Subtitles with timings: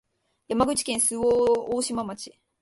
[0.47, 2.33] 山口県周防大島町